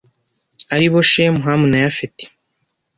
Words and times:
ari 0.73 0.87
bo 0.91 0.99
Shemu 1.09 1.39
Hamu 1.47 1.65
na 1.71 1.77
Yafeti 1.83 2.25